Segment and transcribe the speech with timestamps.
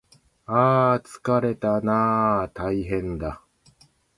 [0.47, 0.59] ああ
[0.93, 3.43] ああつかれたなああああたいへんだ